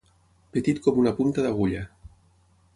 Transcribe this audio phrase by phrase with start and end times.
[0.55, 1.85] Petit com una punta d'agulla.